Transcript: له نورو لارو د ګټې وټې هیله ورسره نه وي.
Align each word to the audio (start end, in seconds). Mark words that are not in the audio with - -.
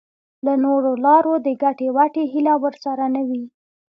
له 0.45 0.53
نورو 0.65 0.91
لارو 1.05 1.33
د 1.45 1.47
ګټې 1.63 1.87
وټې 1.97 2.23
هیله 2.33 2.53
ورسره 2.63 3.05
نه 3.15 3.21
وي. 3.27 3.43